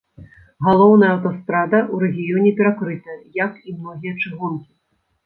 [0.67, 4.67] Галоўная аўтастрада ў рэгіёне перакрытая, як і многія чыгункі.